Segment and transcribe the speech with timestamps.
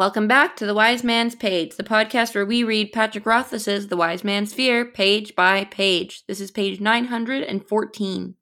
[0.00, 3.98] Welcome back to The Wise Man's Page, the podcast where we read Patrick Rothfuss's The
[3.98, 6.24] Wise Man's Fear page by page.
[6.26, 8.34] This is page 914.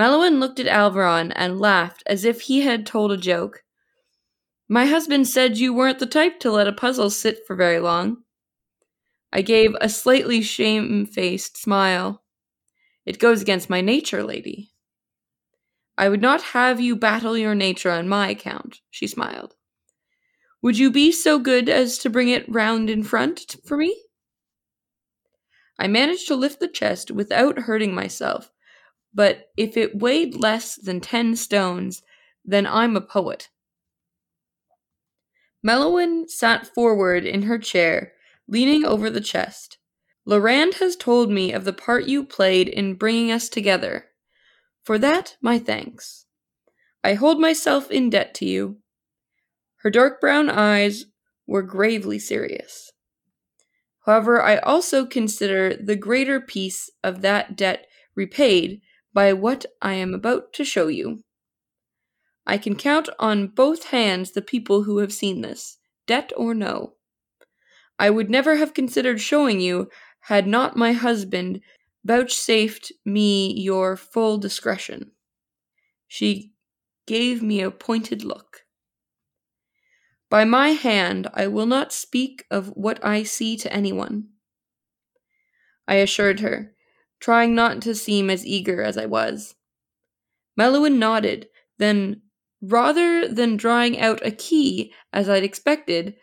[0.00, 3.64] Meluan looked at Alveron and laughed as if he had told a joke.
[4.66, 8.22] My husband said you weren't the type to let a puzzle sit for very long.
[9.30, 12.22] I gave a slightly shamefaced smile.
[13.04, 14.70] It goes against my nature, lady.
[15.98, 19.54] I would not have you battle your nature on my account, she smiled.
[20.64, 24.02] Would you be so good as to bring it round in front for me?
[25.78, 28.50] I managed to lift the chest without hurting myself,
[29.12, 32.00] but if it weighed less than ten stones,
[32.46, 33.50] then I'm a poet.
[35.62, 38.14] Meluan sat forward in her chair,
[38.48, 39.76] leaning over the chest.
[40.26, 44.06] Lerand has told me of the part you played in bringing us together.
[44.82, 46.24] For that, my thanks.
[47.04, 48.78] I hold myself in debt to you.
[49.84, 51.04] Her dark brown eyes
[51.46, 52.90] were gravely serious.
[54.06, 58.80] However, I also consider the greater piece of that debt repaid
[59.12, 61.22] by what I am about to show you.
[62.46, 66.94] I can count on both hands the people who have seen this, debt or no.
[67.98, 71.60] I would never have considered showing you had not my husband
[72.04, 75.12] vouchsafed me your full discretion.
[76.08, 76.52] She
[77.06, 78.63] gave me a pointed look.
[80.34, 84.30] By my hand, I will not speak of what I see to anyone.
[85.86, 86.74] I assured her,
[87.20, 89.54] trying not to seem as eager as I was.
[90.58, 91.46] Meluan nodded,
[91.78, 92.22] then,
[92.60, 96.16] rather than drawing out a key as I'd expected,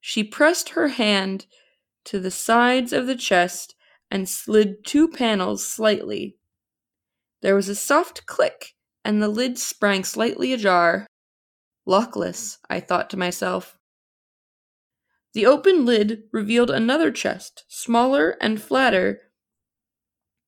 [0.00, 1.44] she pressed her hand
[2.06, 3.74] to the sides of the chest
[4.10, 6.38] and slid two panels slightly.
[7.42, 11.06] There was a soft click, and the lid sprang slightly ajar.
[11.88, 13.78] Lockless, I thought to myself.
[15.32, 19.20] The open lid revealed another chest, smaller and flatter.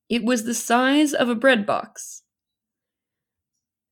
[0.09, 2.23] It was the size of a bread box,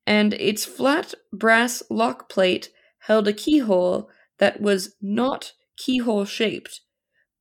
[0.06, 6.82] and its flat brass lock plate held a keyhole that was not keyhole shaped,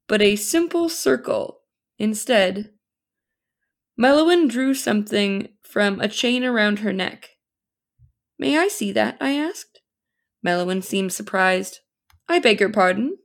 [0.06, 1.58] but a simple circle
[1.98, 2.70] Instead,
[4.00, 7.30] Meluan drew something from a chain around her neck.
[8.38, 9.16] May I see that?
[9.20, 9.78] I asked.
[10.44, 11.81] Meluan seemed surprised.
[12.28, 13.19] I beg your pardon?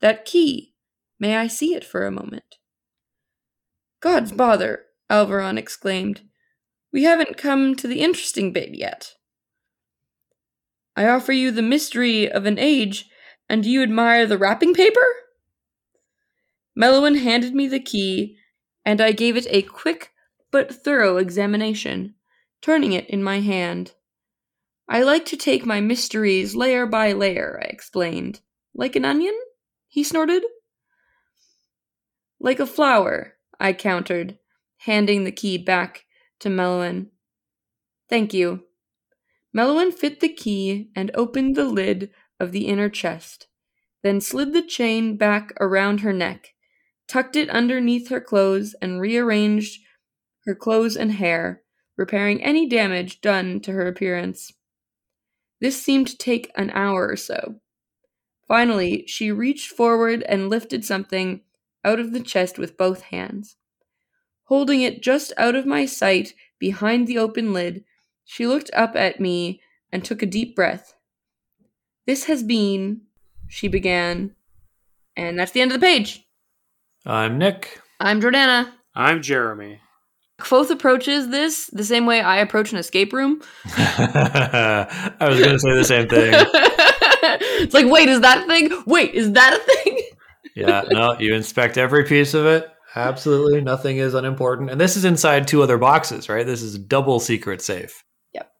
[0.00, 0.74] That key.
[1.18, 2.56] May I see it for a moment?
[4.00, 6.22] God's bother, Alveron exclaimed.
[6.92, 9.14] We haven't come to the interesting bit yet.
[10.96, 13.08] I offer you the mystery of an age,
[13.48, 15.06] and you admire the wrapping paper?
[16.78, 18.36] Meluan handed me the key,
[18.84, 20.10] and I gave it a quick
[20.50, 22.14] but thorough examination,
[22.60, 23.92] turning it in my hand.
[24.92, 28.40] I like to take my mysteries layer by layer, I explained.
[28.74, 29.34] Like an onion?
[29.88, 30.44] he snorted.
[32.38, 34.38] Like a flower, I countered,
[34.78, 36.04] handing the key back
[36.40, 37.06] to Meluan.
[38.08, 38.64] Thank you.
[39.56, 43.46] Meluan fit the key and opened the lid of the inner chest,
[44.02, 46.52] then slid the chain back around her neck
[47.12, 49.82] tucked it underneath her clothes, and rearranged
[50.46, 51.62] her clothes and hair,
[51.94, 54.52] repairing any damage done to her appearance.
[55.62, 57.60] This seemed to take an hour or so.
[58.48, 61.42] Finally, she reached forward and lifted something
[61.84, 63.54] out of the chest with both hands.
[64.46, 67.84] Holding it just out of my sight behind the open lid,
[68.24, 69.62] she looked up at me
[69.92, 70.96] and took a deep breath.
[72.06, 73.02] This has been,
[73.46, 74.34] she began,
[75.16, 76.26] and that's the end of the page.
[77.06, 77.80] I'm Nick.
[78.00, 78.72] I'm Jordana.
[78.96, 79.78] I'm Jeremy.
[80.42, 83.40] Kvothe approaches this the same way I approach an escape room.
[83.76, 86.32] I was going to say the same thing.
[87.62, 88.82] it's like, wait, is that a thing?
[88.86, 90.02] Wait, is that a thing?
[90.56, 92.68] yeah, no, you inspect every piece of it.
[92.94, 94.70] Absolutely, nothing is unimportant.
[94.70, 96.44] And this is inside two other boxes, right?
[96.44, 98.04] This is double secret safe.
[98.34, 98.50] Yep.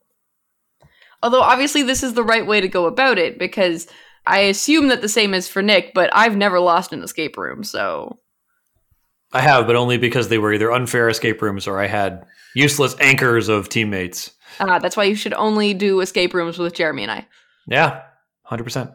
[1.23, 3.89] Although obviously this is the right way to go about it because
[4.27, 7.65] I assume that the same is for Nick, but I've never lost an escape room,
[7.65, 8.21] so
[9.33, 12.95] I have, but only because they were either unfair escape rooms or I had useless
[13.01, 14.33] anchors of teammates.
[14.61, 17.27] Uh, that's why you should only do escape rooms with Jeremy and I.
[17.67, 18.03] Yeah,
[18.51, 18.95] 100%.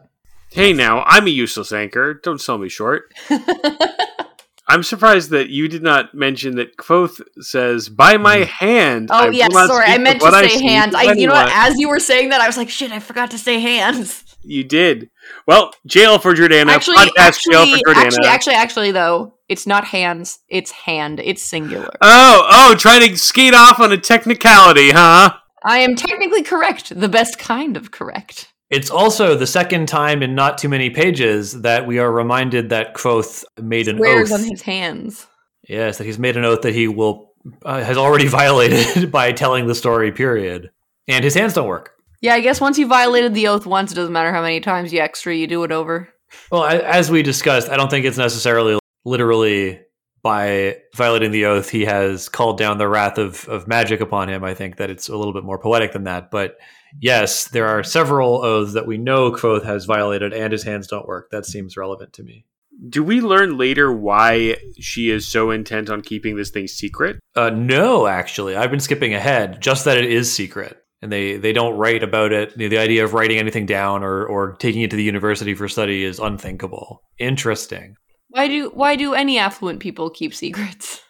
[0.50, 2.14] Hey, now, I'm a useless anchor.
[2.14, 3.12] Don't sell me short.
[4.68, 8.44] I'm surprised that you did not mention that Kvothe says, "By my hmm.
[8.44, 10.94] hand." Oh yes, sorry, I meant to say hands.
[10.94, 11.50] I, you know what?
[11.50, 14.64] As you were saying that, I was like, "Shit, I forgot to say hands." You
[14.64, 15.10] did.
[15.46, 16.68] Well, jail for Jordana.
[16.70, 18.06] Actually, podcast actually, jail for Jordana.
[18.06, 20.38] Actually, actually, actually, though, it's not hands.
[20.48, 21.20] It's hand.
[21.20, 21.90] It's singular.
[22.00, 25.34] Oh, oh, trying to skate off on a technicality, huh?
[25.64, 26.98] I am technically correct.
[26.98, 28.52] The best kind of correct.
[28.70, 32.94] It's also the second time in not too many pages that we are reminded that
[32.94, 34.40] Kvothe made an Swears oath.
[34.40, 35.26] on his hands.
[35.68, 37.32] yes, that he's made an oath that he will
[37.64, 40.12] uh, has already violated by telling the story.
[40.12, 40.70] Period.
[41.06, 41.92] And his hands don't work.
[42.20, 44.92] Yeah, I guess once you violated the oath once, it doesn't matter how many times
[44.92, 46.08] you extra you do it over.
[46.50, 49.80] Well, a- as we discussed, I don't think it's necessarily literally
[50.22, 54.42] by violating the oath he has called down the wrath of, of magic upon him.
[54.42, 56.30] I think that it's a little bit more poetic than that.
[56.30, 56.58] But
[57.00, 61.06] yes, there are several oaths that we know Kvothe has violated and his hands don't
[61.06, 61.30] work.
[61.30, 62.44] That seems relevant to me.
[62.88, 67.18] Do we learn later why she is so intent on keeping this thing secret?
[67.36, 69.60] Uh, no, actually, I've been skipping ahead.
[69.60, 72.56] Just that it is secret, and they they don't write about it.
[72.56, 75.68] The, the idea of writing anything down or or taking it to the university for
[75.68, 77.02] study is unthinkable.
[77.18, 77.96] Interesting.
[78.28, 81.02] Why do why do any affluent people keep secrets?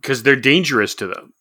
[0.00, 1.32] Because they're dangerous to them.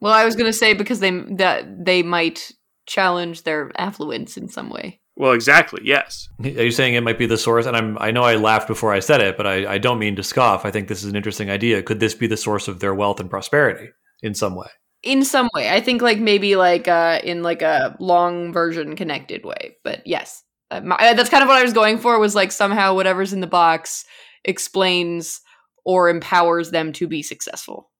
[0.00, 2.52] Well, I was gonna say because they that they might
[2.86, 5.00] challenge their affluence in some way.
[5.14, 5.82] Well, exactly.
[5.84, 6.28] Yes.
[6.42, 7.66] Are you saying it might be the source?
[7.66, 10.16] And I'm I know I laughed before I said it, but I, I don't mean
[10.16, 10.64] to scoff.
[10.64, 11.82] I think this is an interesting idea.
[11.82, 13.90] Could this be the source of their wealth and prosperity
[14.22, 14.68] in some way?
[15.02, 19.44] In some way, I think like maybe like uh in like a long version connected
[19.44, 19.76] way.
[19.82, 22.18] But yes, uh, my, uh, that's kind of what I was going for.
[22.18, 24.04] Was like somehow whatever's in the box
[24.44, 25.40] explains
[25.84, 27.90] or empowers them to be successful.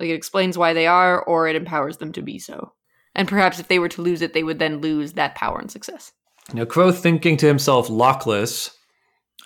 [0.00, 2.72] Like it explains why they are, or it empowers them to be so.
[3.14, 5.70] And perhaps if they were to lose it, they would then lose that power and
[5.70, 6.12] success.
[6.52, 8.70] Now, Kvothe thinking to himself, lockless,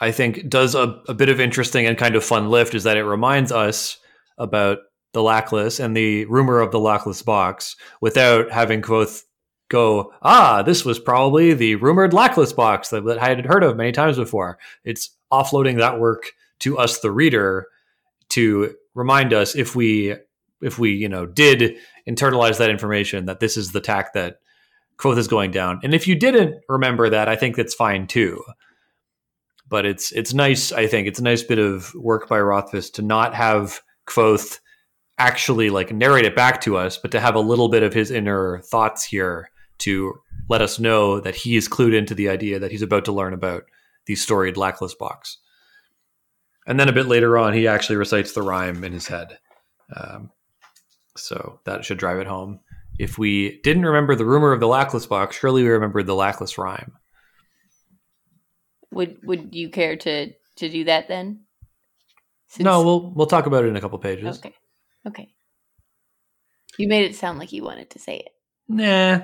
[0.01, 2.97] I think does a, a bit of interesting and kind of fun lift is that
[2.97, 3.99] it reminds us
[4.39, 4.79] about
[5.13, 9.23] the lackless and the rumor of the lackless box without having Kvothe
[9.69, 13.77] go, ah, this was probably the rumored lackless box that, that I had heard of
[13.77, 14.59] many times before.
[14.85, 17.67] It's offloading that work to us, the reader,
[18.31, 20.17] to remind us if we
[20.61, 21.77] if we you know did
[22.09, 24.37] internalize that information that this is the tack that
[24.99, 25.81] Kvothe is going down.
[25.83, 28.43] And if you didn't remember that, I think that's fine too.
[29.69, 30.73] But it's it's nice.
[30.73, 34.59] I think it's a nice bit of work by Rothfuss to not have Kvothe
[35.19, 38.11] actually like narrate it back to us, but to have a little bit of his
[38.11, 40.15] inner thoughts here to
[40.49, 43.33] let us know that he is clued into the idea that he's about to learn
[43.33, 43.65] about
[44.07, 45.39] the storied lackless box.
[46.67, 49.39] And then a bit later on, he actually recites the rhyme in his head.
[49.95, 50.31] Um,
[51.17, 52.61] so that should drive it home.
[52.99, 56.59] If we didn't remember the rumor of the lackless box, surely we remembered the lackless
[56.59, 56.93] rhyme.
[58.91, 61.45] Would Would you care to to do that then?
[62.49, 64.39] Since- no, we'll we'll talk about it in a couple pages.
[64.39, 64.55] Okay.
[65.07, 65.29] Okay.
[66.79, 68.31] You made it sound like you wanted to say it.
[68.69, 69.21] Nah.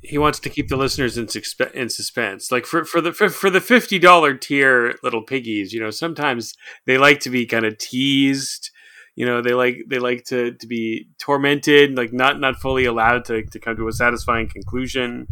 [0.00, 2.52] He wants to keep the listeners in, suspe- in suspense.
[2.52, 6.54] Like for, for the for, for the fifty dollar tier little piggies, you know, sometimes
[6.86, 8.70] they like to be kind of teased.
[9.16, 13.24] You know, they like they like to, to be tormented, like not not fully allowed
[13.24, 15.26] to, to come to a satisfying conclusion.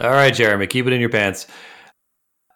[0.00, 1.46] All right, Jeremy, keep it in your pants.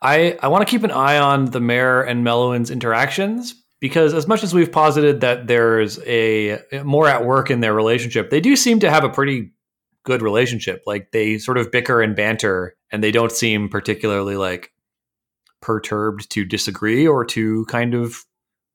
[0.02, 4.26] I I want to keep an eye on the Maer and Meluan's interactions because as
[4.28, 8.54] much as we've posited that there's a more at work in their relationship, they do
[8.54, 9.50] seem to have a pretty
[10.04, 10.84] good relationship.
[10.86, 14.70] Like they sort of bicker and banter, and they don't seem particularly like
[15.60, 18.24] perturbed to disagree or to kind of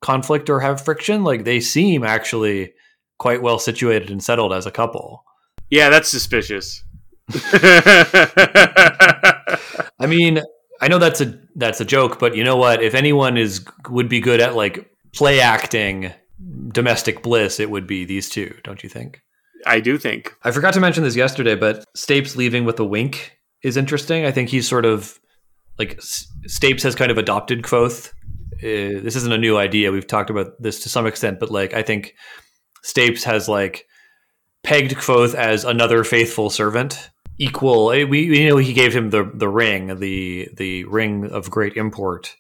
[0.01, 1.24] conflict or have friction.
[1.24, 2.74] Like they seem actually
[3.18, 5.24] quite well situated and settled as a couple.
[5.69, 6.83] Yeah, that's suspicious.
[7.54, 9.45] I
[10.06, 10.42] mean,
[10.81, 12.83] I know that's a that's a joke, but you know what?
[12.83, 16.11] If anyone is would be good at like play acting
[16.71, 19.21] domestic bliss, it would be these two, don't you think?
[19.66, 20.35] I do think.
[20.44, 24.26] I forgot to mention this yesterday, but Stapes leaving with a wink is interesting.
[24.26, 25.19] I think he's sort of
[25.80, 28.11] like Stapes has kind of adopted Kvothe.
[28.59, 29.92] Uh, this isn't a new idea.
[29.92, 32.14] We've talked about this to some extent, but like I think
[32.83, 33.87] Stapes has like
[34.64, 37.09] pegged Kvothe as another faithful servant,
[37.40, 37.92] equal.
[37.92, 41.76] eh, We you know he gave him the the ring, the the ring of great
[41.78, 42.35] import.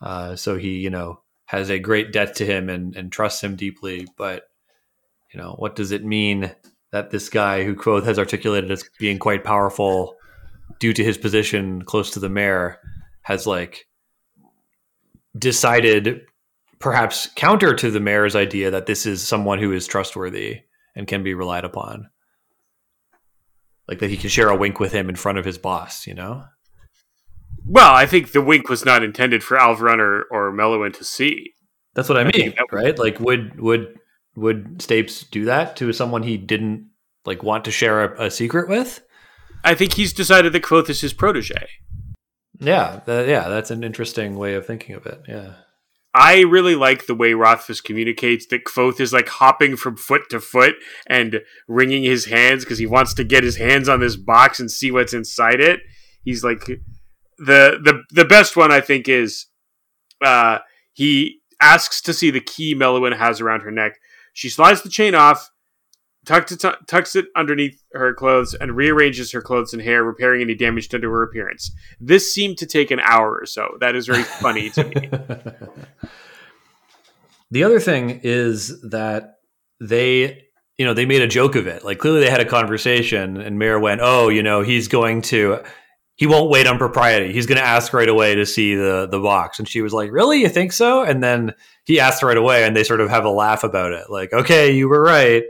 [0.00, 3.56] Uh, so he you know has a great debt to him and and trusts him
[3.56, 4.06] deeply.
[4.16, 4.44] But
[5.32, 6.52] you know what does it mean
[6.92, 10.16] that this guy who Kvothe has articulated as being quite powerful
[10.78, 12.78] due to his position close to the Maer
[13.22, 13.88] has like
[15.36, 16.22] decided
[16.78, 20.60] perhaps counter to the Maer's idea that this is someone who is trustworthy
[20.94, 22.08] and can be relied upon
[23.88, 26.14] like that he can share a wink with him in front of his boss you
[26.14, 26.44] know
[27.66, 31.52] Well, I think the wink was not intended for Alveron or, or Meluan to see.
[31.94, 33.96] that's what i I mean would- right like would would
[34.36, 36.88] would stapes do that to someone he didn't
[37.26, 39.02] like want to share a, a secret with
[39.62, 41.68] I think he's decided that Kvothe is his protege.
[42.58, 45.20] Yeah, th- yeah, that's an interesting way of thinking of it.
[45.28, 45.54] Yeah.
[46.14, 50.40] I really like the way Rothfuss communicates that Kvothe is like hopping from foot to
[50.40, 50.76] foot
[51.06, 54.70] and wringing his hands because he wants to get his hands on this box and
[54.70, 55.80] see what's inside it.
[56.24, 56.66] He's like
[57.40, 59.46] the the the best one I think is
[60.22, 60.58] uh
[60.92, 63.98] he asks to see the key Meluan has around her neck.
[64.32, 65.50] She slides the chain off,
[66.24, 70.54] tucks it, tucks it underneath her clothes, and rearranges her clothes and hair, repairing any
[70.54, 71.72] damage done to her appearance.
[72.00, 73.76] This seemed to take an hour or so.
[73.80, 75.10] That is very funny to me.
[77.50, 79.36] the other thing is that
[79.80, 80.44] they
[80.76, 83.58] you know they made a joke of it like clearly they had a conversation and
[83.58, 85.62] Maer went oh you know he's going to
[86.20, 87.32] he won't wait on propriety.
[87.32, 89.58] He's going to ask right away to see the the box.
[89.58, 90.42] And she was like really?
[90.42, 91.02] You think so?
[91.02, 94.10] And then he asked right away and they sort of have a laugh about it
[94.10, 95.44] like okay you were right.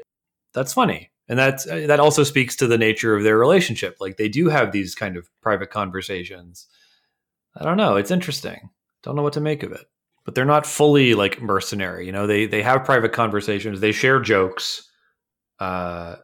[0.54, 1.10] That's funny.
[1.28, 3.96] And that's that also speaks to the nature of their relationship.
[3.98, 6.68] Like they do have these kind of private conversations.
[7.56, 7.96] I don't know.
[7.96, 8.70] It's interesting.
[9.02, 9.86] Don't know what to make of it.
[10.24, 12.28] But they're not fully like mercenary you know?
[12.28, 13.80] They they have private conversations.
[13.80, 14.88] They share jokes.
[15.58, 16.16] Uh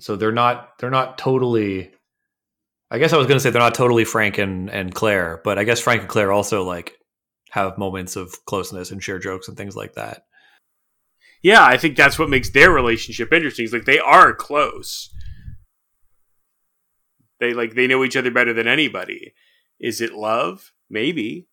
[0.00, 1.92] so they're not they're not totally
[2.90, 5.58] i guess i was going to say they're not totally frank and and claire but
[5.58, 6.94] i guess frank and claire also like
[7.50, 10.22] have moments of closeness and share jokes and things like that
[11.42, 13.64] yeah, I think that's what makes their relationship interesting.
[13.64, 15.14] Is like they are close.
[17.40, 19.34] They like they know each other better than anybody.
[19.78, 20.72] Is it love?
[20.90, 21.46] Maybe.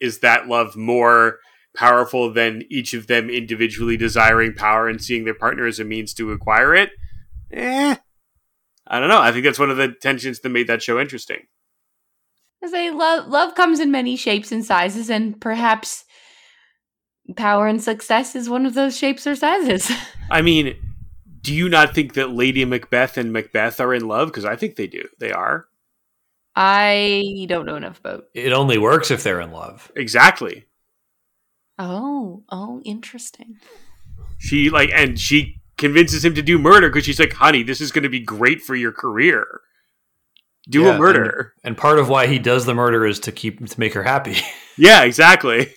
[0.00, 1.38] Is that love more
[1.74, 6.12] powerful than each of them individually desiring power and seeing their partner as a means
[6.14, 6.90] to acquire it?
[7.52, 7.96] Eh.
[8.90, 9.20] I don't know.
[9.20, 11.46] I think that's one of the tensions that made that show interesting.
[12.62, 16.04] I say love love comes in many shapes and sizes and perhaps
[17.36, 19.90] power and success is one of those shapes or sizes.
[20.30, 20.76] I mean,
[21.40, 24.28] do you not think that Lady Macbeth and Macbeth are in love?
[24.28, 25.06] Because I think they do.
[25.20, 25.66] They are.
[26.56, 28.24] I don't know enough about.
[28.34, 29.90] It only works if they're in love.
[29.94, 30.66] Exactly.
[31.78, 33.58] Oh, oh, interesting.
[34.38, 37.90] She like, and she convinces him to do murder because she's like, "Honey, this is
[37.90, 39.62] going to be great for your career.
[40.68, 43.32] Do yeah, a murder." And, and part of why he does the murder is to
[43.32, 44.36] keep to make her happy.
[44.78, 45.74] yeah, exactly.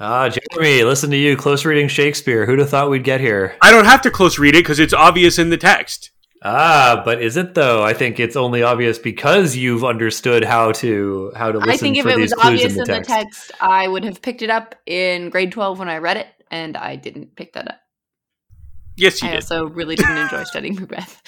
[0.00, 1.36] Ah, Jeremy, listen to you.
[1.36, 2.46] Close reading Shakespeare.
[2.46, 3.56] Who'd have thought we'd get here?
[3.60, 6.10] I don't have to close read it because it's obvious in the text.
[6.44, 7.84] Ah, but is it though?
[7.84, 11.70] I think it's only obvious because you've understood how to how to listen.
[11.70, 14.42] I think if it was obvious in the, in the text, I would have picked
[14.42, 17.81] it up in grade twelve when I read it, and I didn't pick that up.
[18.96, 19.36] Yes, you I did.
[19.38, 21.22] also really didn't enjoy studying Macbeth.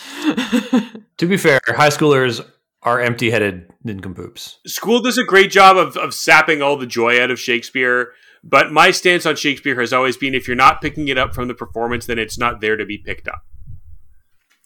[1.16, 2.47] to be fair, high schoolers
[2.83, 4.59] are empty-headed nincompoops.
[4.66, 8.12] School does a great job of, of sapping all the joy out of Shakespeare
[8.44, 11.49] but my stance on Shakespeare has always been if you're not picking it up from
[11.49, 13.42] the performance, then it's not there to be picked up.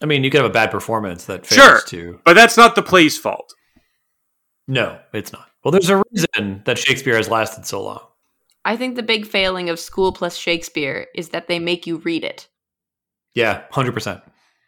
[0.02, 2.82] I mean, you could have a bad performance that fails sure, but that's not the
[2.82, 3.54] play's fault.
[4.66, 5.48] No, it's not.
[5.62, 8.00] Well, there's a reason that Shakespeare has lasted so long.
[8.64, 12.24] I think the big failing of school plus Shakespeare is that they make you read
[12.24, 12.48] it.
[13.38, 14.20] Yeah, 100%.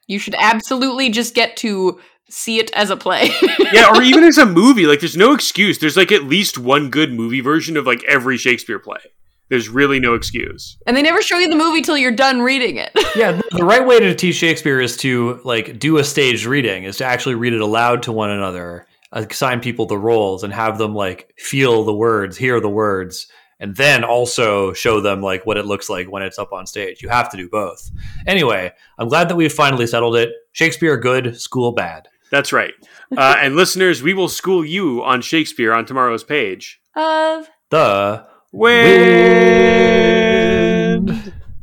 [0.07, 3.31] You should absolutely just get to see it as a play.
[3.73, 4.87] yeah, or even as a movie.
[4.87, 5.79] Like, there's no excuse.
[5.79, 9.01] There's like at least one good movie version of like every Shakespeare play.
[9.49, 10.77] There's really no excuse.
[10.87, 12.93] And they never show you the movie till you're done reading it.
[13.17, 16.99] yeah, the right way to teach Shakespeare is to like do a staged reading, is
[16.99, 20.95] to actually read it aloud to one another, assign people the roles, and have them
[20.95, 23.27] like feel the words, hear the words,
[23.61, 27.03] and then also show them like what it looks like when it's up on stage.
[27.03, 27.91] You have to do both.
[28.27, 30.31] Anyway, I'm glad that we've finally settled it.
[30.53, 32.09] Shakespeare good, school bad.
[32.31, 32.75] That's right.
[33.17, 39.80] Uh, and listeners, we will school you on Shakespeare on tomorrow's page of the way.